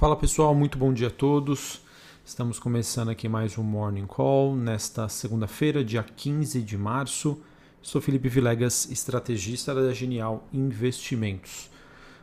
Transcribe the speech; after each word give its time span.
Fala 0.00 0.16
pessoal, 0.16 0.54
muito 0.54 0.78
bom 0.78 0.94
dia 0.94 1.08
a 1.08 1.10
todos. 1.10 1.82
Estamos 2.24 2.58
começando 2.58 3.10
aqui 3.10 3.28
mais 3.28 3.58
um 3.58 3.62
Morning 3.62 4.06
Call 4.06 4.56
nesta 4.56 5.06
segunda-feira, 5.10 5.84
dia 5.84 6.02
15 6.02 6.62
de 6.62 6.78
março. 6.78 7.38
Sou 7.82 8.00
Felipe 8.00 8.26
Vilegas, 8.26 8.90
estrategista 8.90 9.74
da 9.74 9.92
Genial 9.92 10.48
Investimentos. 10.54 11.70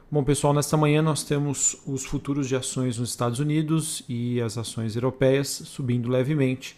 Bom, 0.10 0.24
pessoal, 0.24 0.56
nesta 0.56 0.76
manhã 0.76 1.04
nós 1.04 1.24
temos 1.24 1.80
os 1.86 2.04
futuros 2.04 2.48
de 2.48 2.56
ações 2.56 2.98
nos 2.98 3.12
Estados 3.12 3.38
Unidos 3.38 4.02
e 4.10 4.42
as 4.42 4.58
ações 4.58 4.96
europeias 4.96 5.48
subindo 5.48 6.10
levemente, 6.10 6.76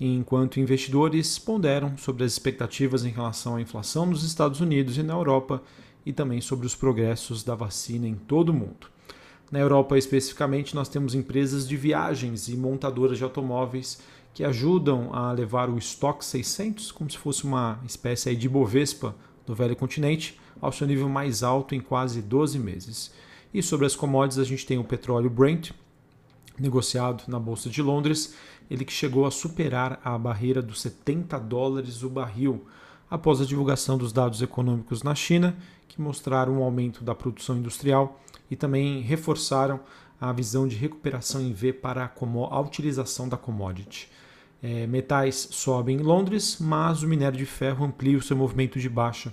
enquanto 0.00 0.58
investidores 0.58 1.38
ponderam 1.38 1.96
sobre 1.96 2.24
as 2.24 2.32
expectativas 2.32 3.04
em 3.04 3.10
relação 3.10 3.54
à 3.54 3.60
inflação 3.60 4.06
nos 4.06 4.24
Estados 4.24 4.60
Unidos 4.60 4.98
e 4.98 5.04
na 5.04 5.14
Europa 5.14 5.62
e 6.04 6.12
também 6.12 6.40
sobre 6.40 6.66
os 6.66 6.74
progressos 6.74 7.44
da 7.44 7.54
vacina 7.54 8.08
em 8.08 8.16
todo 8.16 8.48
o 8.48 8.52
mundo. 8.52 8.91
Na 9.52 9.58
Europa, 9.58 9.98
especificamente, 9.98 10.74
nós 10.74 10.88
temos 10.88 11.14
empresas 11.14 11.68
de 11.68 11.76
viagens 11.76 12.48
e 12.48 12.56
montadoras 12.56 13.18
de 13.18 13.24
automóveis 13.24 14.00
que 14.32 14.42
ajudam 14.42 15.14
a 15.14 15.30
levar 15.30 15.68
o 15.68 15.76
estoque 15.76 16.24
600, 16.24 16.90
como 16.90 17.10
se 17.10 17.18
fosse 17.18 17.44
uma 17.44 17.78
espécie 17.84 18.34
de 18.34 18.48
Bovespa 18.48 19.14
do 19.46 19.54
velho 19.54 19.76
continente, 19.76 20.40
ao 20.58 20.72
seu 20.72 20.86
nível 20.86 21.06
mais 21.06 21.42
alto 21.42 21.74
em 21.74 21.80
quase 21.80 22.22
12 22.22 22.58
meses. 22.58 23.12
E 23.52 23.62
sobre 23.62 23.84
as 23.84 23.94
commodities, 23.94 24.38
a 24.38 24.44
gente 24.44 24.64
tem 24.64 24.78
o 24.78 24.84
petróleo 24.84 25.28
Brent, 25.28 25.72
negociado 26.58 27.24
na 27.28 27.38
Bolsa 27.38 27.68
de 27.68 27.82
Londres, 27.82 28.34
ele 28.70 28.86
que 28.86 28.92
chegou 28.92 29.26
a 29.26 29.30
superar 29.30 30.00
a 30.02 30.16
barreira 30.16 30.62
dos 30.62 30.80
70 30.80 31.38
dólares 31.38 32.02
o 32.02 32.08
barril, 32.08 32.66
após 33.10 33.38
a 33.38 33.44
divulgação 33.44 33.98
dos 33.98 34.14
dados 34.14 34.40
econômicos 34.40 35.02
na 35.02 35.14
China, 35.14 35.54
que 35.86 36.00
mostraram 36.00 36.54
um 36.54 36.62
aumento 36.62 37.04
da 37.04 37.14
produção 37.14 37.58
industrial 37.58 38.18
e 38.52 38.56
também 38.56 39.00
reforçaram 39.00 39.80
a 40.20 40.30
visão 40.30 40.68
de 40.68 40.76
recuperação 40.76 41.40
em 41.40 41.54
V 41.54 41.72
para 41.72 42.04
a, 42.04 42.60
utilização 42.60 43.26
da 43.26 43.38
commodity. 43.38 44.10
É, 44.62 44.86
metais 44.86 45.48
sobem 45.50 45.96
em 45.96 46.02
Londres, 46.02 46.58
mas 46.60 47.02
o 47.02 47.08
minério 47.08 47.38
de 47.38 47.46
ferro 47.46 47.86
amplia 47.86 48.18
o 48.18 48.22
seu 48.22 48.36
movimento 48.36 48.78
de 48.78 48.90
baixa 48.90 49.32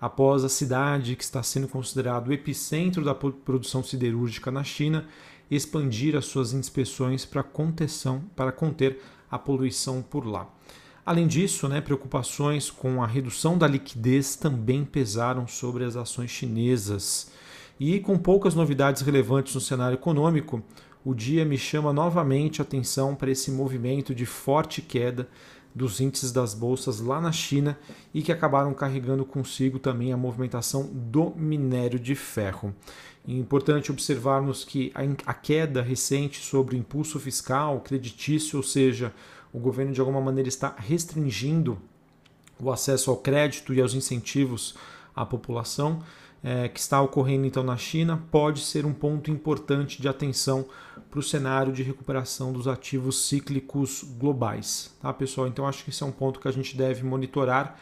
após 0.00 0.44
a 0.44 0.48
cidade 0.48 1.16
que 1.16 1.24
está 1.24 1.42
sendo 1.42 1.66
considerado 1.66 2.28
o 2.28 2.32
epicentro 2.32 3.04
da 3.04 3.12
produção 3.12 3.82
siderúrgica 3.82 4.52
na 4.52 4.62
China 4.62 5.04
expandir 5.50 6.14
as 6.14 6.26
suas 6.26 6.52
inspeções 6.52 7.24
para 7.24 7.42
contenção, 7.42 8.22
para 8.36 8.52
conter 8.52 9.02
a 9.28 9.36
poluição 9.36 10.00
por 10.00 10.24
lá. 10.24 10.48
Além 11.04 11.26
disso, 11.26 11.66
né, 11.66 11.80
preocupações 11.80 12.70
com 12.70 13.02
a 13.02 13.06
redução 13.06 13.58
da 13.58 13.66
liquidez 13.66 14.36
também 14.36 14.84
pesaram 14.84 15.48
sobre 15.48 15.82
as 15.82 15.96
ações 15.96 16.30
chinesas. 16.30 17.32
E 17.80 17.98
com 17.98 18.18
poucas 18.18 18.54
novidades 18.54 19.00
relevantes 19.00 19.54
no 19.54 19.60
cenário 19.60 19.94
econômico, 19.94 20.62
o 21.02 21.14
dia 21.14 21.46
me 21.46 21.56
chama 21.56 21.94
novamente 21.94 22.60
a 22.60 22.62
atenção 22.62 23.14
para 23.14 23.30
esse 23.30 23.50
movimento 23.50 24.14
de 24.14 24.26
forte 24.26 24.82
queda 24.82 25.26
dos 25.74 25.98
índices 25.98 26.30
das 26.30 26.52
bolsas 26.52 27.00
lá 27.00 27.22
na 27.22 27.32
China 27.32 27.78
e 28.12 28.20
que 28.20 28.30
acabaram 28.30 28.74
carregando 28.74 29.24
consigo 29.24 29.78
também 29.78 30.12
a 30.12 30.16
movimentação 30.18 30.90
do 30.92 31.32
minério 31.34 31.98
de 31.98 32.14
ferro. 32.14 32.74
É 33.26 33.32
importante 33.32 33.90
observarmos 33.90 34.62
que 34.62 34.92
a 35.24 35.32
queda 35.32 35.80
recente 35.80 36.38
sobre 36.40 36.76
o 36.76 36.78
impulso 36.78 37.18
fiscal, 37.18 37.80
creditício, 37.80 38.58
ou 38.58 38.62
seja, 38.62 39.10
o 39.54 39.58
governo 39.58 39.94
de 39.94 40.00
alguma 40.00 40.20
maneira 40.20 40.50
está 40.50 40.74
restringindo 40.76 41.78
o 42.58 42.70
acesso 42.70 43.10
ao 43.10 43.16
crédito 43.16 43.72
e 43.72 43.80
aos 43.80 43.94
incentivos 43.94 44.74
à 45.16 45.24
população, 45.24 46.02
é, 46.42 46.68
que 46.68 46.80
está 46.80 47.00
ocorrendo 47.00 47.46
então 47.46 47.62
na 47.62 47.76
China 47.76 48.22
pode 48.30 48.60
ser 48.60 48.86
um 48.86 48.94
ponto 48.94 49.30
importante 49.30 50.00
de 50.00 50.08
atenção 50.08 50.66
para 51.10 51.20
o 51.20 51.22
cenário 51.22 51.72
de 51.72 51.82
recuperação 51.82 52.52
dos 52.52 52.68
ativos 52.68 53.26
cíclicos 53.26 54.04
globais, 54.18 54.94
tá 55.02 55.12
pessoal? 55.12 55.48
Então 55.48 55.66
acho 55.66 55.82
que 55.82 55.90
esse 55.90 56.02
é 56.02 56.06
um 56.06 56.12
ponto 56.12 56.38
que 56.38 56.46
a 56.46 56.52
gente 56.52 56.76
deve 56.76 57.02
monitorar. 57.02 57.78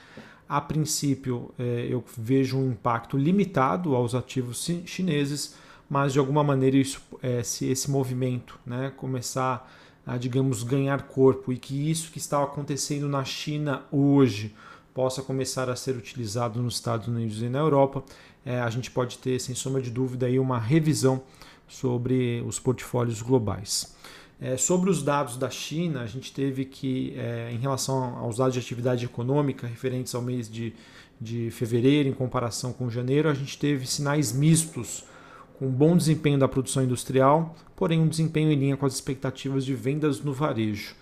A 0.49 0.63
princípio, 0.63 1.53
é, 1.59 1.87
eu 1.91 2.03
vejo 2.17 2.57
um 2.57 2.71
impacto 2.71 3.19
limitado 3.19 3.95
aos 3.95 4.15
ativos 4.15 4.67
chineses, 4.87 5.55
mas 5.91 6.15
de 6.15 6.19
alguma 6.19 6.43
maneira 6.43 6.77
isso, 6.79 7.03
é, 7.23 7.43
se 7.43 7.67
esse 7.67 7.91
movimento 7.91 8.59
né, 8.65 8.91
começar 8.97 9.71
a, 10.07 10.17
digamos, 10.17 10.63
ganhar 10.63 11.03
corpo 11.03 11.53
e 11.53 11.59
que 11.59 11.91
isso 11.91 12.11
que 12.11 12.19
está 12.19 12.43
acontecendo 12.43 13.07
na 13.07 13.25
China 13.27 13.83
hoje 13.93 14.55
possa 14.95 15.23
começar 15.23 15.71
a 15.71 15.77
ser 15.77 15.97
utilizado 15.97 16.63
nos 16.63 16.75
Estados 16.75 17.09
Unidos 17.09 17.41
e 17.43 17.49
na 17.49 17.59
Europa, 17.59 18.03
é, 18.45 18.61
a 18.61 18.71
gente 18.71 18.91
pode 18.91 19.19
ter, 19.19 19.39
sem 19.39 19.55
sombra 19.55 19.83
de 19.83 19.91
dúvida, 19.91 20.27
aí 20.27 20.39
uma 20.39 20.59
revisão 20.59 21.23
sobre 21.67 22.43
os 22.47 22.59
portfólios 22.59 23.21
globais. 23.21 23.95
É, 24.41 24.57
sobre 24.57 24.89
os 24.89 25.03
dados 25.03 25.37
da 25.37 25.51
China, 25.51 26.01
a 26.03 26.07
gente 26.07 26.33
teve 26.33 26.65
que, 26.65 27.13
é, 27.17 27.51
em 27.53 27.59
relação 27.59 28.17
aos 28.19 28.37
dados 28.37 28.55
de 28.55 28.61
atividade 28.61 29.05
econômica 29.05 29.67
referentes 29.67 30.15
ao 30.15 30.23
mês 30.23 30.49
de, 30.49 30.73
de 31.21 31.51
fevereiro, 31.51 32.09
em 32.09 32.13
comparação 32.13 32.73
com 32.73 32.89
janeiro, 32.89 33.29
a 33.29 33.35
gente 33.35 33.59
teve 33.59 33.87
sinais 33.87 34.33
mistos, 34.33 35.05
com 35.59 35.69
bom 35.69 35.97
desempenho 35.97 36.39
da 36.39 36.47
produção 36.47 36.85
industrial, 36.85 37.55
porém 37.75 38.01
um 38.01 38.07
desempenho 38.07 38.53
em 38.53 38.57
linha 38.57 38.77
com 38.77 38.87
as 38.87 38.95
expectativas 38.95 39.65
de 39.65 39.75
vendas 39.75 40.21
no 40.21 40.33
varejo 40.33 40.95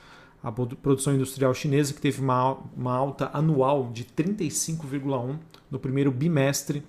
a 0.42 0.52
produção 0.52 1.14
industrial 1.14 1.52
chinesa, 1.54 1.92
que 1.92 2.00
teve 2.00 2.20
uma, 2.20 2.56
alta 2.84 3.30
anual 3.32 3.90
de 3.92 4.04
35,1% 4.04 5.38
no 5.70 5.78
primeiro 5.78 6.10
bimestre, 6.10 6.82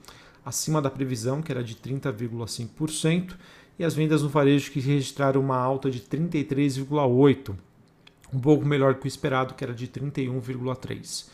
acima 0.45 0.81
da 0.81 0.89
previsão, 0.89 1.41
que 1.41 1.51
era 1.51 1.63
de 1.63 1.75
30,5%, 1.75 3.35
e 3.79 3.83
as 3.83 3.93
vendas 3.93 4.21
no 4.21 4.29
varejo 4.29 4.71
que 4.71 4.79
registraram 4.79 5.41
uma 5.41 5.57
alta 5.57 5.89
de 5.89 5.99
33,8%, 5.99 7.55
um 8.33 8.39
pouco 8.39 8.65
melhor 8.65 8.95
que 8.95 9.05
o 9.05 9.07
esperado, 9.07 9.53
que 9.53 9.63
era 9.63 9.73
de 9.73 9.87
31,3%. 9.87 11.25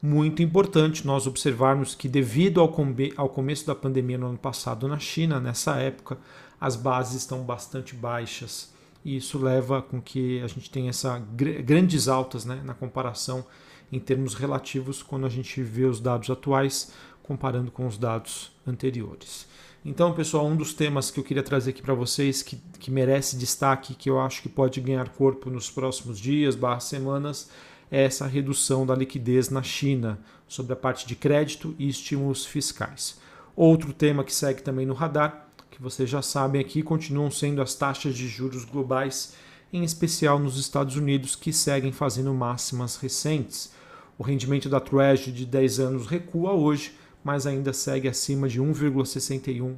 Muito 0.00 0.42
importante 0.42 1.04
nós 1.04 1.26
observarmos 1.26 1.94
que, 1.94 2.08
devido 2.08 2.60
ao, 2.60 2.72
ao 3.16 3.28
começo 3.28 3.66
da 3.66 3.74
pandemia 3.74 4.16
no 4.16 4.28
ano 4.28 4.38
passado 4.38 4.86
na 4.86 4.98
China, 4.98 5.40
nessa 5.40 5.76
época, 5.76 6.18
as 6.60 6.76
bases 6.76 7.22
estão 7.22 7.42
bastante 7.42 7.96
baixas 7.96 8.72
e 9.04 9.16
isso 9.16 9.38
leva 9.38 9.80
com 9.80 10.00
que 10.00 10.40
a 10.40 10.46
gente 10.46 10.70
tenha 10.70 10.90
essa 10.90 11.18
grandes 11.18 12.08
altas 12.08 12.44
né, 12.44 12.60
na 12.64 12.74
comparação 12.74 13.44
em 13.90 13.98
termos 13.98 14.34
relativos 14.34 15.02
quando 15.02 15.26
a 15.26 15.30
gente 15.30 15.62
vê 15.62 15.84
os 15.84 16.00
dados 16.00 16.28
atuais 16.30 16.92
comparando 17.22 17.70
com 17.70 17.86
os 17.86 17.98
dados 17.98 18.52
anteriores. 18.66 19.46
Então, 19.84 20.12
pessoal, 20.12 20.46
um 20.46 20.56
dos 20.56 20.74
temas 20.74 21.10
que 21.10 21.20
eu 21.20 21.24
queria 21.24 21.42
trazer 21.42 21.70
aqui 21.70 21.80
para 21.80 21.94
vocês 21.94 22.42
que, 22.42 22.56
que 22.78 22.90
merece 22.90 23.36
destaque, 23.36 23.94
que 23.94 24.10
eu 24.10 24.20
acho 24.20 24.42
que 24.42 24.48
pode 24.48 24.80
ganhar 24.80 25.08
corpo 25.10 25.48
nos 25.48 25.70
próximos 25.70 26.18
dias, 26.18 26.54
barra 26.54 26.80
semanas, 26.80 27.48
é 27.90 28.04
essa 28.04 28.26
redução 28.26 28.84
da 28.84 28.94
liquidez 28.94 29.48
na 29.48 29.62
China 29.62 30.18
sobre 30.46 30.72
a 30.72 30.76
parte 30.76 31.06
de 31.06 31.14
crédito 31.14 31.74
e 31.78 31.88
estímulos 31.88 32.44
fiscais. 32.44 33.18
Outro 33.56 33.92
tema 33.92 34.24
que 34.24 34.34
segue 34.34 34.62
também 34.62 34.84
no 34.84 34.94
radar 34.94 35.47
que 35.78 35.82
vocês 35.82 36.10
já 36.10 36.20
sabem 36.20 36.60
aqui, 36.60 36.82
continuam 36.82 37.30
sendo 37.30 37.62
as 37.62 37.72
taxas 37.76 38.16
de 38.16 38.26
juros 38.26 38.64
globais, 38.64 39.34
em 39.72 39.84
especial 39.84 40.36
nos 40.36 40.58
Estados 40.58 40.96
Unidos, 40.96 41.36
que 41.36 41.52
seguem 41.52 41.92
fazendo 41.92 42.34
máximas 42.34 42.96
recentes. 42.96 43.70
O 44.18 44.24
rendimento 44.24 44.68
da 44.68 44.80
Treasury 44.80 45.30
de 45.30 45.46
10 45.46 45.78
anos 45.78 46.08
recua 46.08 46.52
hoje, 46.52 46.96
mas 47.22 47.46
ainda 47.46 47.72
segue 47.72 48.08
acima 48.08 48.48
de 48.48 48.60
1,61%. 48.60 49.76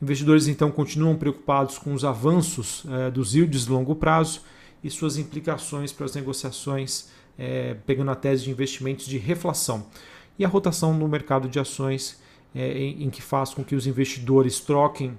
Investidores 0.00 0.46
então 0.46 0.70
continuam 0.70 1.16
preocupados 1.16 1.76
com 1.76 1.92
os 1.92 2.04
avanços 2.04 2.84
eh, 2.88 3.10
dos 3.10 3.34
yields 3.34 3.64
de 3.64 3.72
longo 3.72 3.96
prazo 3.96 4.42
e 4.84 4.88
suas 4.88 5.18
implicações 5.18 5.90
para 5.92 6.06
as 6.06 6.14
negociações, 6.14 7.08
eh, 7.36 7.76
pegando 7.84 8.12
a 8.12 8.14
tese 8.14 8.44
de 8.44 8.50
investimentos 8.52 9.06
de 9.06 9.18
reflação. 9.18 9.88
E 10.38 10.44
a 10.44 10.48
rotação 10.48 10.94
no 10.94 11.08
mercado 11.08 11.48
de 11.48 11.58
ações 11.58 12.20
é, 12.54 12.72
em, 12.78 13.04
em 13.04 13.10
que 13.10 13.22
faz 13.22 13.54
com 13.54 13.64
que 13.64 13.74
os 13.74 13.86
investidores 13.86 14.60
troquem 14.60 15.16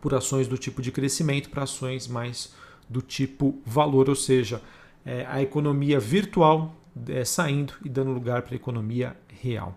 por 0.00 0.14
ações 0.14 0.46
do 0.46 0.58
tipo 0.58 0.82
de 0.82 0.92
crescimento 0.92 1.50
para 1.50 1.64
ações 1.64 2.06
mais 2.06 2.52
do 2.88 3.00
tipo 3.00 3.58
valor, 3.64 4.08
ou 4.08 4.14
seja, 4.14 4.60
é, 5.04 5.26
a 5.26 5.42
economia 5.42 5.98
virtual 5.98 6.74
é, 7.08 7.24
saindo 7.24 7.74
e 7.84 7.88
dando 7.88 8.10
lugar 8.12 8.42
para 8.42 8.54
a 8.54 8.56
economia 8.56 9.16
real. 9.40 9.76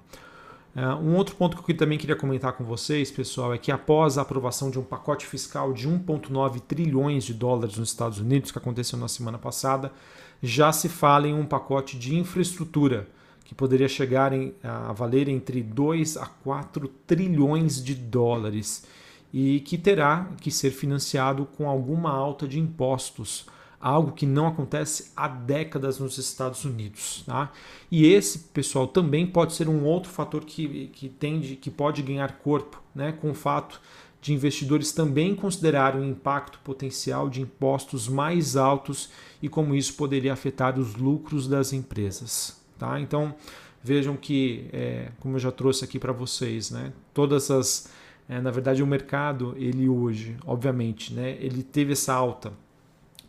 Uh, 0.75 0.95
um 1.01 1.15
outro 1.15 1.35
ponto 1.35 1.57
que 1.63 1.71
eu 1.71 1.77
também 1.77 1.97
queria 1.97 2.15
comentar 2.15 2.53
com 2.53 2.63
vocês, 2.63 3.09
pessoal, 3.09 3.51
é 3.51 3.57
que 3.57 3.71
após 3.71 4.15
a 4.15 4.21
aprovação 4.21 4.69
de 4.69 4.77
um 4.77 4.83
pacote 4.83 5.25
fiscal 5.25 5.73
de 5.73 5.89
1,9 5.89 6.59
trilhões 6.59 7.23
de 7.23 7.33
dólares 7.33 7.77
nos 7.77 7.89
Estados 7.89 8.19
Unidos, 8.19 8.51
que 8.51 8.59
aconteceu 8.59 9.00
na 9.00 9.07
semana 9.07 9.39
passada, 9.39 9.91
já 10.39 10.71
se 10.71 10.88
fala 10.88 11.27
em 11.27 11.33
um 11.33 11.47
pacote 11.47 11.97
de 11.97 12.15
infraestrutura 12.15 13.07
que 13.47 13.55
poderia 13.55 13.88
chegar 13.88 14.33
em, 14.33 14.53
a 14.61 14.91
valer 14.91 15.29
entre 15.29 15.63
2 15.63 16.17
a 16.17 16.25
4 16.25 16.85
trilhões 17.07 17.81
de 17.81 17.95
dólares 17.95 18.85
e 19.33 19.61
que 19.61 19.77
terá 19.77 20.29
que 20.41 20.51
ser 20.51 20.71
financiado 20.71 21.45
com 21.45 21.69
alguma 21.69 22.11
alta 22.11 22.45
de 22.45 22.59
impostos, 22.59 23.45
algo 23.79 24.11
que 24.11 24.25
não 24.25 24.47
acontece 24.47 25.13
há 25.15 25.29
décadas 25.29 25.97
nos 25.97 26.17
Estados 26.17 26.65
Unidos. 26.65 27.23
Tá? 27.25 27.49
E 27.89 28.05
esse, 28.05 28.39
pessoal, 28.39 28.85
também 28.85 29.25
pode 29.25 29.53
ser 29.53 29.69
um 29.69 29.85
outro 29.85 30.11
fator 30.11 30.44
que, 30.44 30.88
que, 30.88 31.07
tende, 31.07 31.55
que 31.55 31.71
pode 31.71 32.01
ganhar 32.01 32.39
corpo 32.39 32.83
né, 32.94 33.13
com 33.13 33.31
o 33.31 33.33
fato 33.33 33.79
de 34.21 34.33
investidores 34.33 34.91
também 34.91 35.33
considerarem 35.33 36.01
o 36.01 36.05
impacto 36.05 36.59
potencial 36.65 37.29
de 37.29 37.41
impostos 37.41 38.09
mais 38.09 38.57
altos 38.57 39.09
e 39.41 39.47
como 39.47 39.73
isso 39.73 39.94
poderia 39.94 40.33
afetar 40.33 40.77
os 40.77 40.95
lucros 40.95 41.47
das 41.47 41.71
empresas. 41.71 42.66
Tá? 42.77 43.00
Então 43.00 43.35
vejam 43.83 44.15
que, 44.15 44.69
é, 44.74 45.12
como 45.19 45.35
eu 45.35 45.39
já 45.39 45.51
trouxe 45.51 45.83
aqui 45.83 45.97
para 45.97 46.12
vocês, 46.12 46.71
né, 46.71 46.91
todas 47.13 47.50
as, 47.50 47.89
é, 48.27 48.41
na 48.41 48.51
verdade 48.51 48.83
o 48.83 48.88
mercado 48.88 49.56
ele 49.57 49.88
hoje, 49.88 50.35
obviamente, 50.45 51.13
né, 51.13 51.38
ele 51.39 51.63
teve 51.63 51.94
essa 51.94 52.13
alta 52.13 52.51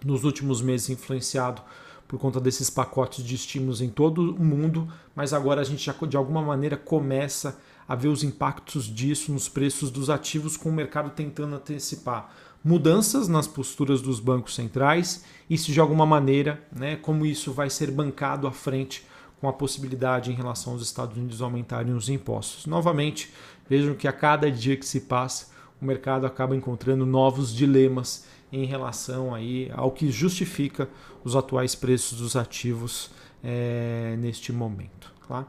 nos 0.04 0.24
últimos 0.24 0.60
meses 0.60 0.90
influenciado 0.90 1.62
por 2.06 2.18
conta 2.18 2.40
desses 2.40 2.70
pacotes 2.70 3.22
de 3.24 3.34
estímulos 3.34 3.80
em 3.80 3.88
todo 3.88 4.34
o 4.34 4.44
mundo, 4.44 4.88
mas 5.14 5.32
agora 5.32 5.60
a 5.60 5.64
gente 5.64 5.84
já 5.84 5.94
de 6.06 6.16
alguma 6.16 6.42
maneira 6.42 6.76
começa 6.76 7.60
a 7.86 7.94
ver 7.94 8.08
os 8.08 8.24
impactos 8.24 8.84
disso 8.84 9.30
nos 9.32 9.48
preços 9.48 9.90
dos 9.90 10.10
ativos, 10.10 10.56
com 10.56 10.70
o 10.70 10.72
mercado 10.72 11.10
tentando 11.10 11.54
antecipar 11.54 12.34
mudanças 12.64 13.28
nas 13.28 13.46
posturas 13.46 14.00
dos 14.02 14.20
bancos 14.20 14.54
centrais 14.54 15.24
e 15.48 15.56
se 15.56 15.70
de 15.70 15.80
alguma 15.80 16.04
maneira, 16.04 16.62
né, 16.72 16.96
como 16.96 17.24
isso 17.24 17.52
vai 17.52 17.70
ser 17.70 17.90
bancado 17.90 18.46
à 18.46 18.52
frente 18.52 19.06
com 19.40 19.48
a 19.48 19.52
possibilidade 19.52 20.30
em 20.30 20.34
relação 20.34 20.72
aos 20.72 20.82
Estados 20.82 21.16
Unidos 21.16 21.40
aumentarem 21.40 21.94
os 21.94 22.08
impostos. 22.08 22.66
Novamente, 22.66 23.32
vejam 23.68 23.94
que 23.94 24.08
a 24.08 24.12
cada 24.12 24.50
dia 24.50 24.76
que 24.76 24.86
se 24.86 25.02
passa, 25.02 25.48
o 25.80 25.84
mercado 25.84 26.26
acaba 26.26 26.56
encontrando 26.56 27.06
novos 27.06 27.54
dilemas 27.54 28.26
em 28.52 28.64
relação 28.64 29.34
aí 29.34 29.70
ao 29.74 29.90
que 29.90 30.10
justifica 30.10 30.88
os 31.22 31.36
atuais 31.36 31.74
preços 31.74 32.18
dos 32.18 32.34
ativos 32.34 33.10
é, 33.44 34.16
neste 34.18 34.52
momento. 34.52 35.12
Tá? 35.28 35.46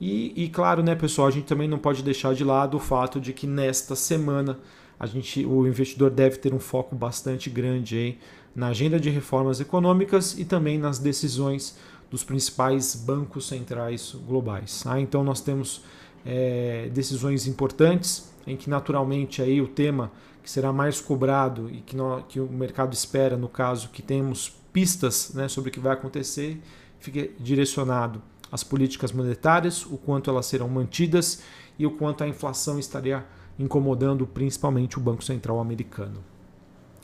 E, 0.00 0.44
e, 0.44 0.48
claro, 0.48 0.82
né, 0.82 0.94
pessoal, 0.94 1.28
a 1.28 1.30
gente 1.30 1.46
também 1.46 1.68
não 1.68 1.78
pode 1.78 2.02
deixar 2.02 2.34
de 2.34 2.44
lado 2.44 2.76
o 2.76 2.80
fato 2.80 3.20
de 3.20 3.32
que 3.32 3.46
nesta 3.46 3.94
semana 3.94 4.58
a 4.98 5.06
gente, 5.06 5.44
o 5.44 5.66
investidor 5.66 6.10
deve 6.10 6.38
ter 6.38 6.52
um 6.52 6.58
foco 6.58 6.96
bastante 6.96 7.48
grande 7.48 7.96
aí 7.96 8.18
na 8.54 8.68
agenda 8.68 8.98
de 8.98 9.10
reformas 9.10 9.60
econômicas 9.60 10.36
e 10.38 10.44
também 10.44 10.78
nas 10.78 10.98
decisões 10.98 11.78
dos 12.10 12.24
principais 12.24 12.94
bancos 12.94 13.46
centrais 13.48 14.14
globais. 14.26 14.82
Tá? 14.82 15.00
Então 15.00 15.22
nós 15.22 15.40
temos 15.40 15.82
é, 16.24 16.88
decisões 16.92 17.46
importantes 17.46 18.30
em 18.46 18.56
que 18.56 18.70
naturalmente 18.70 19.42
aí 19.42 19.60
o 19.60 19.68
tema 19.68 20.10
que 20.42 20.50
será 20.50 20.72
mais 20.72 21.00
cobrado 21.00 21.68
e 21.70 21.82
que, 21.82 21.96
que 22.28 22.40
o 22.40 22.48
mercado 22.48 22.94
espera, 22.94 23.36
no 23.36 23.48
caso 23.48 23.90
que 23.90 24.00
temos 24.00 24.56
pistas 24.72 25.32
né, 25.34 25.48
sobre 25.48 25.70
o 25.70 25.72
que 25.72 25.80
vai 25.80 25.92
acontecer, 25.92 26.60
fica 26.98 27.28
direcionado 27.38 28.22
às 28.50 28.64
políticas 28.64 29.12
monetárias, 29.12 29.84
o 29.84 29.98
quanto 29.98 30.30
elas 30.30 30.46
serão 30.46 30.68
mantidas 30.68 31.42
e 31.78 31.86
o 31.86 31.90
quanto 31.90 32.24
a 32.24 32.28
inflação 32.28 32.78
estaria 32.78 33.24
incomodando 33.58 34.26
principalmente 34.26 34.96
o 34.98 35.00
Banco 35.00 35.22
Central 35.22 35.60
americano. 35.60 36.22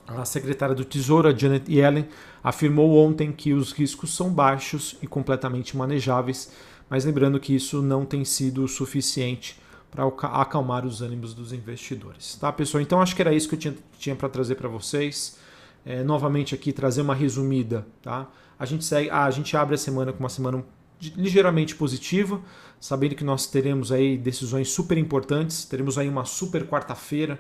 A 0.06 0.24
secretária 0.24 0.74
do 0.74 0.84
Tesouro, 0.84 1.36
Janet 1.36 1.70
Yellen, 1.72 2.06
afirmou 2.42 2.96
ontem 2.96 3.32
que 3.32 3.54
os 3.54 3.72
riscos 3.72 4.14
são 4.14 4.30
baixos 4.30 4.96
e 5.02 5.06
completamente 5.06 5.76
manejáveis, 5.76 6.52
mas 6.90 7.04
lembrando 7.04 7.40
que 7.40 7.54
isso 7.54 7.80
não 7.80 8.04
tem 8.04 8.24
sido 8.24 8.68
suficiente 8.68 9.58
para 9.90 10.04
acalmar 10.40 10.84
os 10.84 11.00
ânimos 11.00 11.32
dos 11.32 11.52
investidores. 11.52 12.36
Tá, 12.36 12.52
pessoal? 12.52 12.82
Então 12.82 13.00
acho 13.00 13.16
que 13.16 13.22
era 13.22 13.32
isso 13.32 13.48
que 13.48 13.54
eu 13.54 13.58
tinha, 13.58 13.74
tinha 13.98 14.16
para 14.16 14.28
trazer 14.28 14.56
para 14.56 14.68
vocês. 14.68 15.38
É, 15.86 16.02
novamente 16.02 16.54
aqui 16.54 16.72
trazer 16.72 17.02
uma 17.02 17.14
resumida. 17.14 17.86
Tá? 18.02 18.28
A 18.58 18.66
gente 18.66 18.84
segue, 18.84 19.08
ah, 19.10 19.24
a 19.24 19.30
gente 19.30 19.56
abre 19.56 19.74
a 19.74 19.78
semana 19.78 20.12
com 20.12 20.20
uma 20.20 20.28
semana 20.28 20.64
ligeiramente 21.16 21.74
positiva, 21.74 22.40
sabendo 22.80 23.14
que 23.14 23.24
nós 23.24 23.46
teremos 23.46 23.92
aí 23.92 24.16
decisões 24.16 24.70
super 24.70 24.96
importantes, 24.96 25.64
teremos 25.64 25.98
aí 25.98 26.08
uma 26.08 26.24
super 26.24 26.66
quarta-feira 26.66 27.38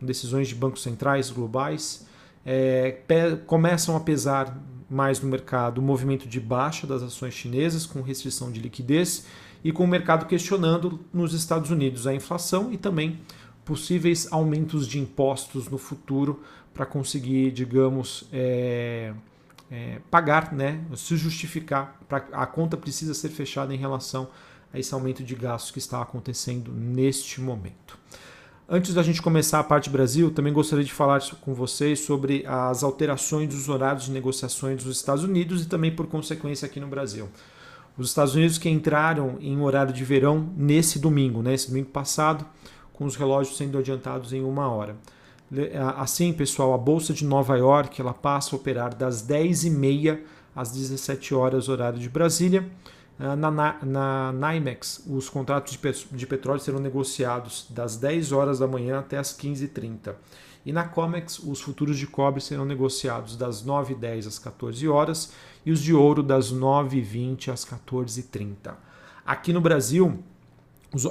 decisões 0.00 0.48
de 0.48 0.54
bancos 0.54 0.82
centrais 0.82 1.30
globais. 1.30 2.06
É, 2.44 2.98
começam 3.46 3.96
a 3.96 4.00
pesar 4.00 4.56
mais 4.88 5.20
no 5.20 5.28
mercado 5.28 5.78
o 5.78 5.82
movimento 5.82 6.28
de 6.28 6.40
baixa 6.40 6.86
das 6.86 7.02
ações 7.02 7.34
chinesas 7.34 7.86
com 7.86 8.02
restrição 8.02 8.52
de 8.52 8.60
liquidez 8.60 9.26
e 9.64 9.72
com 9.72 9.84
o 9.84 9.88
mercado 9.88 10.26
questionando 10.26 11.00
nos 11.12 11.34
Estados 11.34 11.70
Unidos 11.70 12.06
a 12.06 12.14
inflação 12.14 12.72
e 12.72 12.76
também 12.76 13.18
possíveis 13.64 14.28
aumentos 14.30 14.86
de 14.86 15.00
impostos 15.00 15.68
no 15.68 15.76
futuro 15.76 16.40
para 16.72 16.86
conseguir, 16.86 17.50
digamos, 17.50 18.28
é, 18.32 19.12
é, 19.70 19.98
pagar, 20.10 20.52
né, 20.52 20.84
se 20.94 21.16
justificar. 21.16 21.98
Pra, 22.08 22.24
a 22.32 22.46
conta 22.46 22.76
precisa 22.76 23.12
ser 23.12 23.30
fechada 23.30 23.74
em 23.74 23.76
relação 23.76 24.28
a 24.72 24.78
esse 24.78 24.94
aumento 24.94 25.24
de 25.24 25.34
gastos 25.34 25.72
que 25.72 25.78
está 25.78 26.00
acontecendo 26.00 26.70
neste 26.70 27.40
momento. 27.40 27.98
Antes 28.68 28.92
da 28.92 29.02
gente 29.04 29.22
começar 29.22 29.60
a 29.60 29.64
parte 29.64 29.88
Brasil, 29.88 30.28
também 30.28 30.52
gostaria 30.52 30.84
de 30.84 30.92
falar 30.92 31.22
com 31.40 31.54
vocês 31.54 32.00
sobre 32.00 32.44
as 32.48 32.82
alterações 32.82 33.48
dos 33.48 33.68
horários 33.68 34.06
de 34.06 34.10
negociações 34.10 34.82
dos 34.82 34.96
Estados 34.96 35.22
Unidos 35.22 35.62
e 35.62 35.68
também, 35.68 35.94
por 35.94 36.08
consequência, 36.08 36.66
aqui 36.66 36.80
no 36.80 36.88
Brasil. 36.88 37.28
Os 37.96 38.08
Estados 38.08 38.34
Unidos 38.34 38.58
que 38.58 38.68
entraram 38.68 39.36
em 39.40 39.60
horário 39.60 39.92
de 39.94 40.04
verão 40.04 40.52
nesse 40.56 40.98
domingo, 40.98 41.42
né, 41.42 41.54
esse 41.54 41.68
domingo 41.68 41.90
passado, 41.90 42.44
com 42.92 43.04
os 43.04 43.14
relógios 43.14 43.56
sendo 43.56 43.78
adiantados 43.78 44.32
em 44.32 44.42
uma 44.42 44.68
hora. 44.68 44.96
Assim, 45.96 46.32
pessoal, 46.32 46.74
a 46.74 46.78
Bolsa 46.78 47.12
de 47.12 47.24
Nova 47.24 47.56
York 47.56 48.00
ela 48.00 48.12
passa 48.12 48.56
a 48.56 48.58
operar 48.58 48.92
das 48.96 49.24
10h30 49.24 50.18
às 50.56 50.72
17 50.72 51.32
horas, 51.36 51.68
horário 51.68 52.00
de 52.00 52.08
Brasília. 52.08 52.68
Ah, 53.18 53.34
na, 53.34 53.50
na, 53.50 54.32
NYMEX, 54.32 55.04
os 55.06 55.28
contratos 55.28 55.72
de, 55.72 56.06
de 56.16 56.26
petróleo 56.26 56.60
serão 56.60 56.78
negociados 56.78 57.66
das 57.70 57.96
10 57.96 58.32
horas 58.32 58.58
da 58.58 58.66
manhã 58.66 58.98
até 58.98 59.16
as 59.16 59.36
15h30. 59.36 60.14
E 60.66 60.72
na 60.72 60.84
COMEX, 60.84 61.38
os 61.38 61.60
futuros 61.60 61.96
de 61.96 62.06
cobre 62.06 62.40
serão 62.40 62.64
negociados 62.64 63.36
das 63.36 63.64
9h10 63.64 64.26
às 64.26 64.38
14 64.38 64.88
horas 64.88 65.32
e 65.64 65.70
os 65.70 65.80
de 65.80 65.94
ouro 65.94 66.22
das 66.22 66.52
9h20 66.52 67.52
às 67.52 67.64
14h30. 67.64 68.74
Aqui 69.24 69.52
no 69.52 69.60
Brasil, 69.60 70.22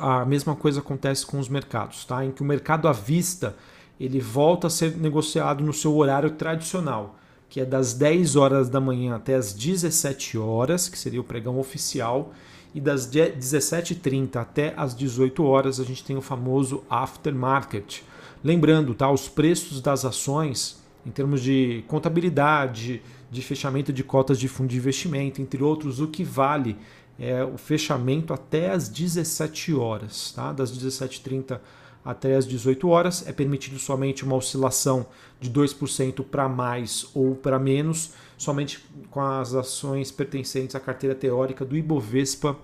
a 0.01 0.25
mesma 0.25 0.55
coisa 0.55 0.81
acontece 0.81 1.25
com 1.25 1.39
os 1.39 1.49
mercados, 1.49 2.05
tá? 2.05 2.23
em 2.23 2.31
que 2.31 2.41
o 2.41 2.45
mercado 2.45 2.87
à 2.87 2.91
vista 2.91 3.55
ele 3.99 4.19
volta 4.19 4.67
a 4.67 4.69
ser 4.69 4.97
negociado 4.97 5.63
no 5.63 5.73
seu 5.73 5.95
horário 5.95 6.31
tradicional, 6.31 7.15
que 7.55 7.61
é 7.61 7.65
das 7.65 7.93
10 7.93 8.35
horas 8.35 8.67
da 8.67 8.81
manhã 8.81 9.15
até 9.15 9.33
as 9.33 9.53
17 9.53 10.37
horas, 10.37 10.89
que 10.89 10.99
seria 10.99 11.21
o 11.21 11.23
pregão 11.23 11.57
oficial, 11.57 12.33
e 12.73 12.81
das 12.81 13.09
17h30 13.09 14.35
até 14.35 14.73
as 14.75 14.93
18 14.93 15.41
horas 15.41 15.79
a 15.79 15.85
gente 15.85 16.03
tem 16.03 16.17
o 16.17 16.21
famoso 16.21 16.83
aftermarket, 16.89 18.01
Lembrando, 18.43 18.93
tá, 18.93 19.09
os 19.09 19.29
preços 19.29 19.79
das 19.79 20.03
ações, 20.03 20.83
em 21.05 21.11
termos 21.11 21.41
de 21.41 21.85
contabilidade, 21.87 23.01
de 23.31 23.41
fechamento 23.41 23.93
de 23.93 24.03
cotas 24.03 24.37
de 24.37 24.49
fundo 24.49 24.67
de 24.67 24.75
investimento, 24.75 25.41
entre 25.41 25.63
outros, 25.63 26.01
o 26.01 26.09
que 26.09 26.25
vale 26.25 26.75
é 27.17 27.41
o 27.41 27.57
fechamento 27.57 28.33
até 28.33 28.71
as 28.71 28.89
17 28.89 29.73
horas, 29.73 30.33
tá? 30.33 30.51
das 30.51 30.77
17h30 30.77 31.61
até 32.05 32.35
as 32.35 32.47
18 32.47 32.87
horas. 32.87 33.27
É 33.27 33.33
permitido 33.33 33.79
somente 33.79 34.23
uma 34.23 34.35
oscilação 34.35 35.07
de 35.41 35.49
2% 35.49 36.23
para 36.23 36.47
mais 36.47 37.09
ou 37.15 37.35
para 37.35 37.57
menos, 37.57 38.13
somente 38.37 38.85
com 39.09 39.19
as 39.19 39.55
ações 39.55 40.11
pertencentes 40.11 40.75
à 40.75 40.79
carteira 40.79 41.15
teórica 41.15 41.65
do 41.65 41.75
Ibovespa 41.75 42.55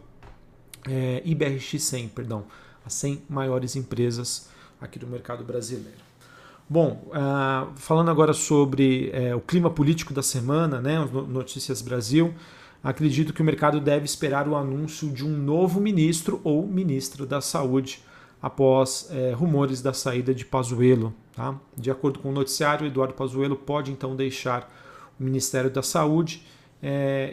é, 0.88 1.22
IBRX 1.26 1.84
100, 1.84 2.10
perdão, 2.10 2.46
as 2.86 2.94
100 2.94 3.24
maiores 3.30 3.76
empresas 3.76 4.50
aqui 4.80 4.98
do 4.98 5.08
mercado 5.08 5.44
brasileiro. 5.44 6.12
Bom, 6.68 7.04
uh, 7.08 7.70
falando 7.76 8.10
agora 8.10 8.34
sobre 8.34 9.12
uh, 9.34 9.36
o 9.36 9.42
clima 9.42 9.70
político 9.70 10.14
da 10.14 10.24
semana, 10.24 10.80
né, 10.80 10.98
Notícias 11.28 11.82
Brasil, 11.82 12.34
acredito 12.82 13.34
que 13.34 13.42
o 13.42 13.46
mercado 13.46 13.82
deve 13.82 14.06
esperar 14.06 14.48
o 14.48 14.56
anúncio 14.56 15.10
de 15.10 15.26
um 15.26 15.38
novo 15.38 15.82
ministro 15.82 16.40
ou 16.44 16.66
ministra 16.66 17.26
da 17.26 17.42
Saúde 17.42 18.02
após 18.42 19.10
uh, 19.10 19.36
rumores 19.36 19.82
da 19.82 19.94
saída 19.94 20.34
de 20.34 20.46
Pazuello. 20.46 21.14
Tá? 21.36 21.56
De 21.78 21.92
acordo 21.92 22.20
com 22.20 22.30
o 22.30 22.34
noticiário, 22.34 22.88
Eduardo 22.88 23.14
Pazuello 23.14 23.56
pode 23.56 23.92
então 23.92 24.16
deixar 24.16 24.72
o 25.20 25.24
Ministério 25.24 25.70
da 25.70 25.84
Saúde 25.84 26.44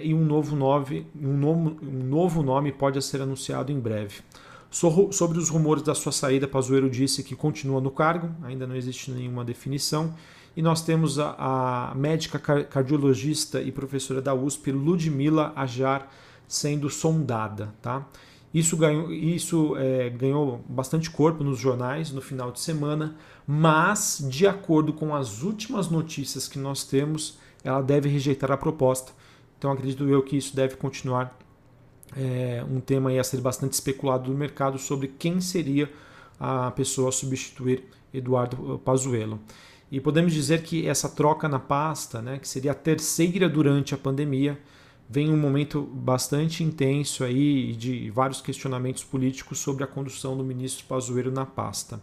e 0.02 0.12
um 0.12 0.26
novo, 0.26 0.54
nome, 0.54 1.06
um, 1.18 1.32
novo, 1.32 1.78
um 1.82 2.04
novo 2.04 2.42
nome 2.42 2.70
pode 2.70 3.00
ser 3.00 3.22
anunciado 3.22 3.72
em 3.72 3.80
breve. 3.80 4.20
Sobre 4.70 5.38
os 5.38 5.48
rumores 5.48 5.82
da 5.82 5.94
sua 5.94 6.12
saída, 6.12 6.46
Pazuello 6.46 6.90
disse 6.90 7.22
que 7.22 7.34
continua 7.34 7.80
no 7.80 7.90
cargo, 7.90 8.30
ainda 8.42 8.66
não 8.66 8.76
existe 8.76 9.10
nenhuma 9.10 9.42
definição. 9.42 10.14
E 10.54 10.60
nós 10.60 10.82
temos 10.82 11.18
a, 11.18 11.90
a 11.90 11.94
médica 11.94 12.38
cardiologista 12.64 13.62
e 13.62 13.72
professora 13.72 14.20
da 14.20 14.34
USP, 14.34 14.70
Ludmila 14.70 15.52
Ajar, 15.56 16.12
sendo 16.46 16.90
sondada. 16.90 17.72
Tá? 17.80 18.06
Isso, 18.52 18.76
ganhou, 18.76 19.12
isso 19.12 19.76
é, 19.76 20.08
ganhou 20.08 20.64
bastante 20.68 21.10
corpo 21.10 21.44
nos 21.44 21.58
jornais 21.58 22.10
no 22.10 22.22
final 22.22 22.50
de 22.50 22.60
semana, 22.60 23.16
mas, 23.46 24.26
de 24.28 24.46
acordo 24.46 24.92
com 24.92 25.14
as 25.14 25.42
últimas 25.42 25.90
notícias 25.90 26.48
que 26.48 26.58
nós 26.58 26.84
temos, 26.84 27.38
ela 27.62 27.82
deve 27.82 28.08
rejeitar 28.08 28.50
a 28.50 28.56
proposta. 28.56 29.12
Então, 29.58 29.72
acredito 29.72 30.08
eu 30.08 30.22
que 30.22 30.36
isso 30.36 30.56
deve 30.56 30.76
continuar 30.76 31.36
é, 32.16 32.64
um 32.70 32.80
tema 32.80 33.10
a 33.12 33.24
ser 33.24 33.40
bastante 33.40 33.72
especulado 33.74 34.30
no 34.30 34.36
mercado 34.36 34.78
sobre 34.78 35.08
quem 35.08 35.40
seria 35.40 35.90
a 36.40 36.70
pessoa 36.70 37.08
a 37.08 37.12
substituir 37.12 37.84
Eduardo 38.14 38.80
Pazuello. 38.84 39.40
E 39.90 40.00
podemos 40.00 40.32
dizer 40.32 40.62
que 40.62 40.86
essa 40.86 41.08
troca 41.08 41.48
na 41.48 41.58
pasta, 41.58 42.20
né, 42.20 42.38
que 42.38 42.48
seria 42.48 42.72
a 42.72 42.74
terceira 42.74 43.48
durante 43.48 43.94
a 43.94 43.98
pandemia, 43.98 44.58
vem 45.08 45.32
um 45.32 45.36
momento 45.36 45.82
bastante 45.82 46.62
intenso 46.62 47.24
aí 47.24 47.72
de 47.72 48.10
vários 48.10 48.40
questionamentos 48.40 49.02
políticos 49.02 49.58
sobre 49.58 49.82
a 49.82 49.86
condução 49.86 50.36
do 50.36 50.44
ministro 50.44 50.84
Pazuello 50.86 51.30
na 51.30 51.46
pasta. 51.46 52.00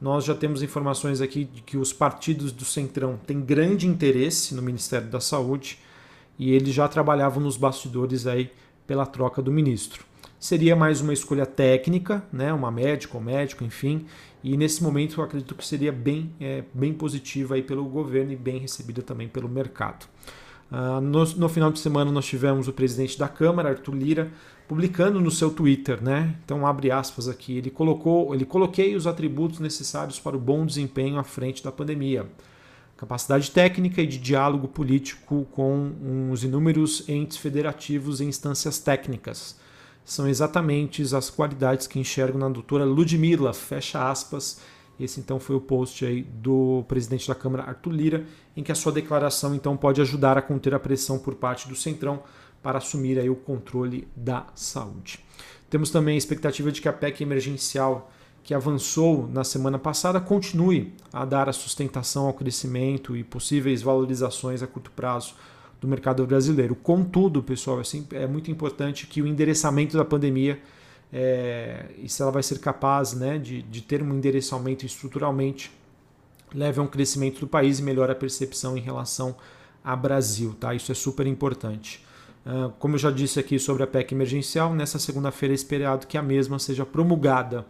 Nós 0.00 0.24
já 0.24 0.34
temos 0.34 0.62
informações 0.62 1.20
aqui 1.20 1.44
de 1.44 1.62
que 1.62 1.76
os 1.76 1.92
partidos 1.92 2.52
do 2.52 2.64
Centrão 2.64 3.18
têm 3.26 3.40
grande 3.40 3.86
interesse 3.86 4.54
no 4.54 4.62
Ministério 4.62 5.08
da 5.08 5.20
Saúde 5.20 5.78
e 6.38 6.52
eles 6.52 6.74
já 6.74 6.86
trabalhavam 6.86 7.42
nos 7.42 7.56
bastidores 7.56 8.26
aí 8.26 8.50
pela 8.86 9.06
troca 9.06 9.42
do 9.42 9.50
ministro. 9.50 10.04
Seria 10.38 10.76
mais 10.76 11.00
uma 11.00 11.14
escolha 11.14 11.46
técnica, 11.46 12.22
né, 12.30 12.52
uma 12.52 12.70
médica 12.70 13.16
ou 13.16 13.22
médico, 13.22 13.64
enfim, 13.64 14.06
e 14.44 14.56
nesse 14.56 14.82
momento 14.82 15.18
eu 15.18 15.24
acredito 15.24 15.54
que 15.54 15.66
seria 15.66 15.90
bem, 15.90 16.30
é, 16.38 16.62
bem 16.72 16.92
positiva 16.92 17.54
aí 17.54 17.62
pelo 17.62 17.84
governo 17.86 18.32
e 18.32 18.36
bem 18.36 18.58
recebida 18.58 19.02
também 19.02 19.26
pelo 19.26 19.48
mercado. 19.48 20.06
Uh, 20.70 21.00
no, 21.00 21.24
no, 21.24 21.48
final 21.48 21.70
de 21.70 21.78
semana 21.78 22.10
nós 22.10 22.26
tivemos 22.26 22.66
o 22.66 22.72
presidente 22.72 23.18
da 23.18 23.28
Câmara, 23.28 23.70
Arthur 23.70 23.94
Lira, 23.94 24.32
publicando 24.66 25.20
no 25.20 25.30
seu 25.30 25.50
Twitter, 25.50 26.02
né? 26.02 26.34
Então 26.44 26.66
abre 26.66 26.90
aspas 26.90 27.28
aqui, 27.28 27.56
ele 27.56 27.70
colocou, 27.70 28.34
ele 28.34 28.44
coloquei 28.44 28.96
os 28.96 29.06
atributos 29.06 29.60
necessários 29.60 30.18
para 30.18 30.36
o 30.36 30.40
bom 30.40 30.66
desempenho 30.66 31.18
à 31.18 31.24
frente 31.24 31.62
da 31.62 31.70
pandemia. 31.70 32.26
Capacidade 32.96 33.50
técnica 33.50 34.02
e 34.02 34.06
de 34.06 34.18
diálogo 34.18 34.66
político 34.66 35.46
com 35.52 36.30
os 36.32 36.42
inúmeros 36.42 37.08
entes 37.08 37.36
federativos 37.36 38.20
e 38.20 38.24
instâncias 38.24 38.78
técnicas. 38.78 39.56
São 40.04 40.26
exatamente 40.26 41.02
as 41.14 41.28
qualidades 41.28 41.86
que 41.86 41.98
enxergo 41.98 42.38
na 42.38 42.48
doutora 42.48 42.84
Ludmila, 42.84 43.52
fecha 43.52 44.10
aspas, 44.10 44.60
esse 44.98 45.20
então 45.20 45.38
foi 45.38 45.56
o 45.56 45.60
post 45.60 46.04
aí 46.04 46.22
do 46.22 46.84
presidente 46.88 47.28
da 47.28 47.34
Câmara, 47.34 47.64
Arthur 47.64 47.90
Lira, 47.90 48.26
em 48.56 48.62
que 48.62 48.72
a 48.72 48.74
sua 48.74 48.92
declaração 48.92 49.54
então 49.54 49.76
pode 49.76 50.00
ajudar 50.00 50.38
a 50.38 50.42
conter 50.42 50.74
a 50.74 50.78
pressão 50.78 51.18
por 51.18 51.34
parte 51.34 51.68
do 51.68 51.76
Centrão 51.76 52.22
para 52.62 52.78
assumir 52.78 53.18
aí 53.18 53.28
o 53.28 53.36
controle 53.36 54.08
da 54.16 54.46
saúde. 54.54 55.20
Temos 55.68 55.90
também 55.90 56.14
a 56.14 56.18
expectativa 56.18 56.72
de 56.72 56.80
que 56.80 56.88
a 56.88 56.92
PEC 56.92 57.22
emergencial 57.22 58.10
que 58.42 58.54
avançou 58.54 59.28
na 59.28 59.42
semana 59.42 59.78
passada 59.78 60.20
continue 60.20 60.94
a 61.12 61.24
dar 61.24 61.48
a 61.48 61.52
sustentação 61.52 62.26
ao 62.26 62.32
crescimento 62.32 63.16
e 63.16 63.24
possíveis 63.24 63.82
valorizações 63.82 64.62
a 64.62 64.66
curto 64.66 64.90
prazo 64.92 65.34
do 65.80 65.88
mercado 65.88 66.24
brasileiro. 66.24 66.74
Contudo, 66.76 67.42
pessoal, 67.42 67.80
é, 67.80 68.22
é 68.22 68.26
muito 68.26 68.50
importante 68.50 69.06
que 69.06 69.20
o 69.20 69.26
endereçamento 69.26 69.96
da 69.96 70.04
pandemia 70.04 70.60
é, 71.12 71.86
e 71.98 72.08
se 72.08 72.20
ela 72.22 72.30
vai 72.30 72.42
ser 72.42 72.58
capaz 72.58 73.14
né, 73.14 73.38
de, 73.38 73.62
de 73.62 73.80
ter 73.80 74.02
um 74.02 74.14
endereçamento 74.14 74.84
estruturalmente, 74.84 75.70
leve 76.54 76.80
a 76.80 76.82
um 76.82 76.86
crescimento 76.86 77.40
do 77.40 77.46
país 77.46 77.78
e 77.78 77.82
melhore 77.82 78.12
a 78.12 78.14
percepção 78.14 78.76
em 78.76 78.80
relação 78.80 79.36
a 79.84 79.94
Brasil. 79.94 80.54
Tá? 80.58 80.74
Isso 80.74 80.90
é 80.90 80.94
super 80.94 81.26
importante. 81.26 82.04
Uh, 82.44 82.70
como 82.78 82.94
eu 82.94 82.98
já 82.98 83.10
disse 83.10 83.40
aqui 83.40 83.58
sobre 83.58 83.82
a 83.82 83.86
PEC 83.86 84.12
emergencial, 84.12 84.72
nessa 84.72 84.98
segunda-feira 84.98 85.52
é 85.52 85.56
esperado 85.56 86.06
que 86.06 86.16
a 86.16 86.22
mesma 86.22 86.58
seja 86.58 86.86
promulgada. 86.86 87.66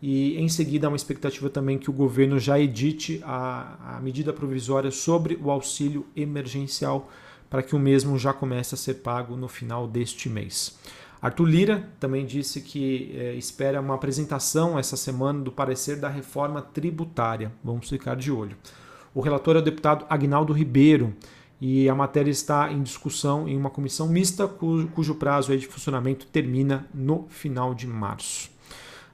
E 0.00 0.36
em 0.36 0.48
seguida 0.48 0.86
há 0.86 0.90
uma 0.90 0.96
expectativa 0.96 1.48
também 1.48 1.78
que 1.78 1.88
o 1.88 1.92
governo 1.92 2.38
já 2.38 2.58
edite 2.58 3.20
a, 3.24 3.96
a 3.96 4.00
medida 4.00 4.32
provisória 4.32 4.90
sobre 4.90 5.38
o 5.40 5.50
auxílio 5.50 6.06
emergencial 6.16 7.08
para 7.48 7.62
que 7.62 7.76
o 7.76 7.78
mesmo 7.78 8.18
já 8.18 8.32
comece 8.32 8.74
a 8.74 8.78
ser 8.78 8.94
pago 8.94 9.36
no 9.36 9.46
final 9.46 9.86
deste 9.86 10.28
mês. 10.28 10.78
Arthur 11.22 11.44
Lira 11.44 11.88
também 12.00 12.26
disse 12.26 12.60
que 12.60 13.14
é, 13.16 13.34
espera 13.34 13.80
uma 13.80 13.94
apresentação 13.94 14.76
essa 14.76 14.96
semana 14.96 15.40
do 15.40 15.52
parecer 15.52 16.00
da 16.00 16.08
reforma 16.08 16.60
tributária. 16.60 17.52
Vamos 17.62 17.88
ficar 17.88 18.16
de 18.16 18.32
olho. 18.32 18.56
O 19.14 19.20
relator 19.20 19.54
é 19.54 19.60
o 19.60 19.62
deputado 19.62 20.04
Agnaldo 20.10 20.52
Ribeiro 20.52 21.14
e 21.60 21.88
a 21.88 21.94
matéria 21.94 22.30
está 22.32 22.72
em 22.72 22.82
discussão 22.82 23.48
em 23.48 23.56
uma 23.56 23.70
comissão 23.70 24.08
mista 24.08 24.48
cujo, 24.48 24.88
cujo 24.88 25.14
prazo 25.14 25.56
de 25.56 25.64
funcionamento 25.68 26.26
termina 26.26 26.88
no 26.92 27.28
final 27.28 27.72
de 27.72 27.86
março. 27.86 28.50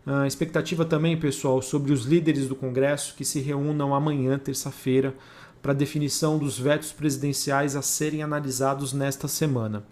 A 0.06 0.26
expectativa 0.26 0.86
também, 0.86 1.14
pessoal, 1.14 1.60
sobre 1.60 1.92
os 1.92 2.06
líderes 2.06 2.48
do 2.48 2.56
Congresso 2.56 3.14
que 3.16 3.24
se 3.24 3.40
reúnam 3.40 3.94
amanhã, 3.94 4.38
terça-feira, 4.38 5.14
para 5.60 5.74
definição 5.74 6.38
dos 6.38 6.58
vetos 6.58 6.90
presidenciais 6.90 7.76
a 7.76 7.82
serem 7.82 8.22
analisados 8.22 8.94
nesta 8.94 9.28
semana 9.28 9.84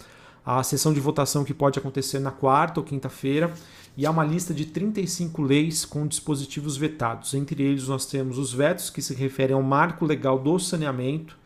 a 0.46 0.62
sessão 0.62 0.92
de 0.92 1.00
votação 1.00 1.42
que 1.42 1.52
pode 1.52 1.76
acontecer 1.76 2.20
na 2.20 2.30
quarta 2.30 2.78
ou 2.78 2.86
quinta-feira, 2.86 3.52
e 3.96 4.06
há 4.06 4.10
uma 4.10 4.24
lista 4.24 4.54
de 4.54 4.66
35 4.66 5.42
leis 5.42 5.84
com 5.84 6.06
dispositivos 6.06 6.76
vetados. 6.76 7.34
Entre 7.34 7.60
eles, 7.62 7.88
nós 7.88 8.06
temos 8.06 8.38
os 8.38 8.52
vetos 8.52 8.88
que 8.88 9.02
se 9.02 9.12
referem 9.14 9.56
ao 9.56 9.62
marco 9.62 10.04
legal 10.04 10.38
do 10.38 10.56
saneamento, 10.58 11.36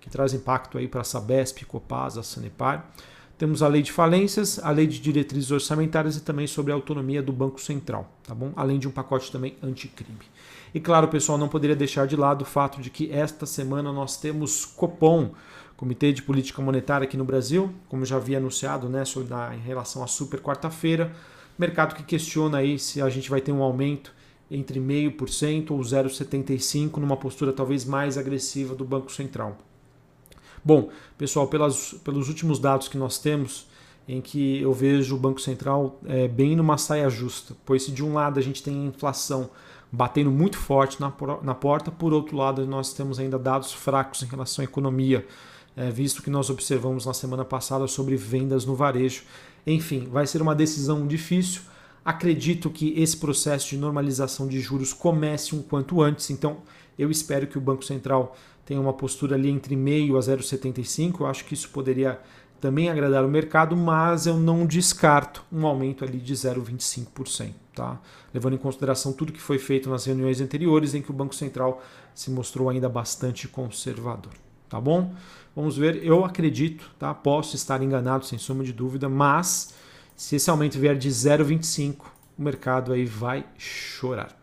que 0.00 0.08
traz 0.08 0.32
impacto 0.32 0.78
aí 0.78 0.88
para 0.88 1.02
a 1.02 1.04
Sabesp, 1.04 1.64
Copasa, 1.64 2.22
Sanepar. 2.22 2.88
Temos 3.36 3.62
a 3.62 3.68
lei 3.68 3.82
de 3.82 3.92
falências, 3.92 4.58
a 4.60 4.70
lei 4.70 4.86
de 4.86 4.98
diretrizes 5.00 5.50
orçamentárias 5.50 6.16
e 6.16 6.22
também 6.22 6.46
sobre 6.46 6.72
a 6.72 6.74
autonomia 6.74 7.22
do 7.22 7.32
Banco 7.32 7.60
Central, 7.60 8.10
tá 8.26 8.34
bom? 8.34 8.52
Além 8.56 8.78
de 8.78 8.88
um 8.88 8.90
pacote 8.90 9.30
também 9.30 9.56
anticrime. 9.62 10.20
E 10.72 10.80
claro, 10.80 11.08
pessoal, 11.08 11.36
não 11.36 11.48
poderia 11.48 11.76
deixar 11.76 12.06
de 12.06 12.16
lado 12.16 12.42
o 12.42 12.44
fato 12.46 12.80
de 12.80 12.88
que 12.88 13.12
esta 13.12 13.44
semana 13.44 13.92
nós 13.92 14.16
temos 14.16 14.64
Copom, 14.64 15.32
Comitê 15.76 16.12
de 16.12 16.22
Política 16.22 16.62
Monetária 16.62 17.04
aqui 17.04 17.16
no 17.16 17.24
Brasil, 17.24 17.72
como 17.88 18.04
já 18.04 18.16
havia 18.16 18.38
anunciado, 18.38 18.88
né, 18.88 19.04
sobre 19.04 19.28
na, 19.28 19.54
em 19.54 19.60
relação 19.60 20.02
à 20.02 20.06
super 20.06 20.40
quarta-feira, 20.40 21.12
mercado 21.58 21.94
que 21.94 22.02
questiona 22.02 22.58
aí 22.58 22.78
se 22.78 23.00
a 23.02 23.08
gente 23.08 23.28
vai 23.28 23.40
ter 23.40 23.52
um 23.52 23.62
aumento 23.62 24.12
entre 24.50 24.80
0,5% 24.80 25.70
ou 25.72 25.80
0,75% 25.80 26.96
numa 26.98 27.16
postura 27.16 27.52
talvez 27.52 27.84
mais 27.84 28.16
agressiva 28.16 28.74
do 28.74 28.84
Banco 28.84 29.12
Central. 29.12 29.58
Bom, 30.64 30.90
pessoal, 31.18 31.46
pelas, 31.46 31.94
pelos 32.04 32.28
últimos 32.28 32.58
dados 32.58 32.88
que 32.88 32.98
nós 32.98 33.18
temos, 33.18 33.68
em 34.08 34.20
que 34.20 34.60
eu 34.62 34.72
vejo 34.72 35.16
o 35.16 35.18
Banco 35.18 35.40
Central 35.40 36.00
é, 36.06 36.28
bem 36.28 36.56
numa 36.56 36.78
saia 36.78 37.08
justa, 37.10 37.56
pois 37.64 37.82
se 37.82 37.92
de 37.92 38.04
um 38.04 38.14
lado 38.14 38.38
a 38.38 38.42
gente 38.42 38.62
tem 38.62 38.82
a 38.82 38.86
inflação 38.86 39.50
batendo 39.90 40.30
muito 40.30 40.58
forte 40.58 41.00
na, 41.00 41.12
na 41.42 41.54
porta, 41.54 41.90
por 41.90 42.12
outro 42.12 42.36
lado 42.36 42.66
nós 42.66 42.92
temos 42.92 43.18
ainda 43.18 43.38
dados 43.38 43.72
fracos 43.72 44.22
em 44.22 44.26
relação 44.26 44.62
à 44.62 44.64
economia, 44.64 45.26
é, 45.76 45.90
visto 45.90 46.22
que 46.22 46.30
nós 46.30 46.48
observamos 46.48 47.04
na 47.04 47.12
semana 47.12 47.44
passada 47.44 47.86
sobre 47.86 48.16
vendas 48.16 48.64
no 48.64 48.74
varejo. 48.74 49.24
Enfim, 49.66 50.08
vai 50.10 50.26
ser 50.26 50.40
uma 50.40 50.54
decisão 50.54 51.06
difícil. 51.06 51.62
Acredito 52.04 52.70
que 52.70 52.98
esse 53.00 53.16
processo 53.16 53.68
de 53.68 53.76
normalização 53.76 54.48
de 54.48 54.60
juros 54.60 54.92
comece 54.92 55.54
um 55.54 55.60
quanto 55.60 56.00
antes, 56.00 56.30
então 56.30 56.58
eu 56.98 57.10
espero 57.10 57.46
que 57.46 57.58
o 57.58 57.60
Banco 57.60 57.84
Central 57.84 58.36
tenha 58.64 58.80
uma 58.80 58.92
postura 58.92 59.36
ali 59.36 59.50
entre 59.50 59.76
meio 59.76 60.16
a 60.16 60.20
0,75. 60.20 61.20
Eu 61.20 61.26
acho 61.26 61.44
que 61.44 61.54
isso 61.54 61.68
poderia 61.70 62.20
também 62.60 62.88
agradar 62.88 63.24
o 63.24 63.28
mercado, 63.28 63.76
mas 63.76 64.26
eu 64.26 64.36
não 64.36 64.66
descarto 64.66 65.44
um 65.52 65.66
aumento 65.66 66.04
ali 66.04 66.18
de 66.18 66.34
0,25%, 66.34 67.52
tá? 67.74 68.00
Levando 68.32 68.54
em 68.54 68.58
consideração 68.58 69.12
tudo 69.12 69.32
que 69.32 69.40
foi 69.40 69.58
feito 69.58 69.90
nas 69.90 70.04
reuniões 70.04 70.40
anteriores 70.40 70.94
em 70.94 71.02
que 71.02 71.10
o 71.10 71.14
Banco 71.14 71.34
Central 71.34 71.82
se 72.14 72.30
mostrou 72.30 72.70
ainda 72.70 72.88
bastante 72.88 73.46
conservador, 73.46 74.32
tá 74.68 74.80
bom? 74.80 75.14
Vamos 75.56 75.78
ver, 75.78 76.04
eu 76.04 76.22
acredito, 76.22 76.90
tá? 76.98 77.14
Posso 77.14 77.56
estar 77.56 77.82
enganado 77.82 78.26
sem 78.26 78.38
sombra 78.38 78.62
de 78.62 78.74
dúvida, 78.74 79.08
mas 79.08 79.74
se 80.14 80.36
esse 80.36 80.50
aumento 80.50 80.78
vier 80.78 80.98
de 80.98 81.08
0,25, 81.08 82.04
o 82.38 82.42
mercado 82.42 82.92
aí 82.92 83.06
vai 83.06 83.46
chorar. 83.56 84.38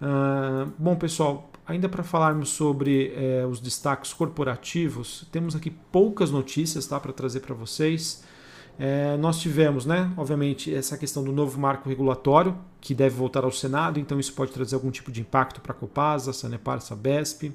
Uh, 0.00 0.72
bom, 0.78 0.96
pessoal, 0.96 1.50
ainda 1.66 1.90
para 1.90 2.02
falarmos 2.02 2.48
sobre 2.48 3.12
eh, 3.14 3.44
os 3.44 3.60
destaques 3.60 4.14
corporativos, 4.14 5.28
temos 5.30 5.54
aqui 5.54 5.68
poucas 5.70 6.30
notícias 6.30 6.86
tá, 6.86 6.98
para 6.98 7.12
trazer 7.12 7.40
para 7.40 7.54
vocês. 7.54 8.24
É, 8.78 9.18
nós 9.18 9.38
tivemos, 9.38 9.84
né, 9.84 10.10
obviamente, 10.16 10.74
essa 10.74 10.96
questão 10.96 11.22
do 11.22 11.32
novo 11.32 11.60
marco 11.60 11.86
regulatório, 11.86 12.56
que 12.80 12.94
deve 12.94 13.14
voltar 13.14 13.44
ao 13.44 13.52
Senado, 13.52 14.00
então 14.00 14.18
isso 14.18 14.32
pode 14.32 14.52
trazer 14.52 14.74
algum 14.74 14.90
tipo 14.90 15.12
de 15.12 15.20
impacto 15.20 15.60
para 15.60 15.72
a 15.72 15.74
Copasa, 15.74 16.32
Sanepar, 16.32 16.80
Sabesp. 16.80 17.52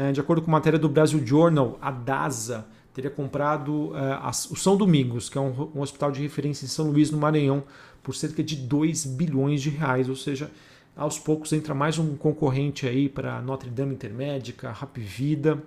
É, 0.00 0.12
de 0.12 0.18
acordo 0.18 0.40
com 0.40 0.50
matéria 0.50 0.78
do 0.78 0.88
Brasil 0.88 1.20
Journal, 1.26 1.78
a 1.78 1.90
DASA 1.90 2.66
teria 2.94 3.10
comprado 3.10 3.92
é, 3.94 4.26
o 4.50 4.56
São 4.56 4.74
Domingos, 4.74 5.28
que 5.28 5.36
é 5.36 5.40
um, 5.42 5.78
hospital 5.78 6.10
de 6.10 6.22
referência 6.22 6.64
em 6.64 6.68
São 6.68 6.90
Luís, 6.90 7.10
no 7.10 7.18
Maranhão, 7.18 7.62
por 8.02 8.14
cerca 8.14 8.42
de 8.42 8.56
2 8.56 9.04
bilhões 9.04 9.60
de 9.60 9.68
reais. 9.68 10.08
Ou 10.08 10.16
seja, 10.16 10.50
aos 10.96 11.18
poucos 11.18 11.52
entra 11.52 11.74
mais 11.74 11.98
um 11.98 12.16
concorrente 12.16 12.88
aí 12.88 13.10
para 13.10 13.42
Notre 13.42 13.68
Dame 13.68 13.92
Intermédica, 13.92 14.72
Rap 14.72 14.98
Vida 14.98 15.62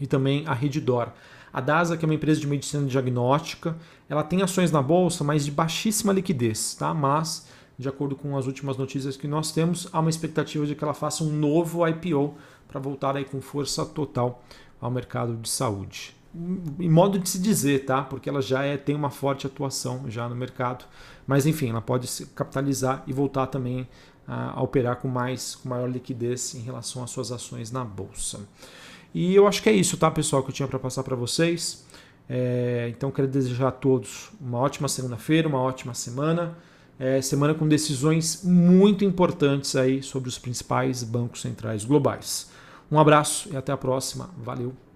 e 0.00 0.06
também 0.06 0.44
a 0.46 0.54
Redditor. 0.54 1.08
A 1.52 1.60
DASA, 1.60 1.98
que 1.98 2.06
é 2.06 2.08
uma 2.08 2.14
empresa 2.14 2.40
de 2.40 2.46
medicina 2.46 2.86
diagnóstica, 2.86 3.76
ela 4.08 4.22
tem 4.22 4.40
ações 4.40 4.72
na 4.72 4.80
bolsa, 4.80 5.22
mas 5.22 5.44
de 5.44 5.50
baixíssima 5.50 6.10
liquidez, 6.10 6.74
tá? 6.74 6.94
Mas, 6.94 7.46
de 7.78 7.86
acordo 7.86 8.16
com 8.16 8.34
as 8.34 8.46
últimas 8.46 8.78
notícias 8.78 9.14
que 9.14 9.28
nós 9.28 9.52
temos, 9.52 9.90
há 9.92 10.00
uma 10.00 10.08
expectativa 10.08 10.64
de 10.64 10.74
que 10.74 10.82
ela 10.82 10.94
faça 10.94 11.22
um 11.22 11.30
novo 11.30 11.86
IPO 11.86 12.34
para 12.72 12.80
voltar 12.80 13.16
aí 13.16 13.24
com 13.24 13.40
força 13.40 13.84
total 13.84 14.42
ao 14.80 14.90
mercado 14.90 15.36
de 15.36 15.48
saúde. 15.48 16.16
Em 16.80 16.88
modo 16.88 17.18
de 17.18 17.28
se 17.28 17.38
dizer, 17.38 17.84
tá? 17.84 18.02
Porque 18.02 18.30
ela 18.30 18.40
já 18.40 18.64
é, 18.64 18.78
tem 18.78 18.96
uma 18.96 19.10
forte 19.10 19.46
atuação 19.46 20.04
já 20.08 20.26
no 20.26 20.34
mercado, 20.34 20.86
mas 21.26 21.44
enfim, 21.44 21.68
ela 21.68 21.82
pode 21.82 22.06
se 22.06 22.26
capitalizar 22.28 23.04
e 23.06 23.12
voltar 23.12 23.48
também 23.48 23.86
a, 24.26 24.58
a 24.58 24.62
operar 24.62 24.96
com 24.96 25.08
mais 25.08 25.54
com 25.54 25.68
maior 25.68 25.90
liquidez 25.90 26.54
em 26.54 26.60
relação 26.60 27.04
às 27.04 27.10
suas 27.10 27.30
ações 27.30 27.70
na 27.70 27.84
bolsa. 27.84 28.40
E 29.14 29.34
eu 29.34 29.46
acho 29.46 29.62
que 29.62 29.68
é 29.68 29.72
isso, 29.72 29.98
tá, 29.98 30.10
pessoal, 30.10 30.42
que 30.42 30.48
eu 30.48 30.54
tinha 30.54 30.66
para 30.66 30.78
passar 30.78 31.02
para 31.02 31.14
vocês. 31.14 31.84
É, 32.26 32.90
então 32.96 33.10
quero 33.10 33.28
desejar 33.28 33.68
a 33.68 33.72
todos 33.72 34.30
uma 34.40 34.58
ótima 34.58 34.88
segunda-feira, 34.88 35.46
uma 35.46 35.60
ótima 35.60 35.92
semana. 35.92 36.56
É, 36.98 37.20
semana 37.20 37.52
com 37.52 37.68
decisões 37.68 38.42
muito 38.42 39.04
importantes 39.04 39.76
aí 39.76 40.02
sobre 40.02 40.30
os 40.30 40.38
principais 40.38 41.02
bancos 41.02 41.42
centrais 41.42 41.84
globais. 41.84 42.50
Um 42.92 42.98
abraço 42.98 43.48
e 43.50 43.56
até 43.56 43.72
a 43.72 43.76
próxima. 43.76 44.28
Valeu! 44.36 44.91